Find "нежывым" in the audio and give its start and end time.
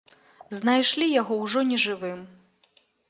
1.73-2.19